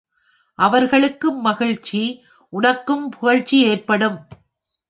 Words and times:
அவர்களுக்கும் 0.59 1.41
மகிழ்ச்சி 1.41 2.01
உனக்கும் 2.53 3.09
புகழ்ச்சி 3.09 3.59
ஏற்படும். 3.63 4.17